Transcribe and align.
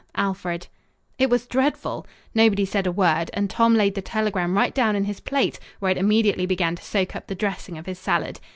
ALFRED." 0.15 0.65
It 1.19 1.29
was 1.29 1.45
dreadful! 1.45 2.07
Nobody 2.33 2.65
said 2.65 2.87
a 2.87 2.91
word, 2.91 3.29
and 3.35 3.47
Tom 3.51 3.75
laid 3.75 3.93
the 3.93 4.01
telegram 4.01 4.57
right 4.57 4.73
down 4.73 4.95
in 4.95 5.03
his 5.03 5.19
plate, 5.19 5.59
where 5.77 5.91
it 5.91 5.97
immediately 5.99 6.47
began 6.47 6.75
to 6.75 6.81
soak 6.83 7.15
up 7.15 7.27
the 7.27 7.35
dressing 7.35 7.77
of 7.77 7.85
his 7.85 7.99
salad. 7.99 8.39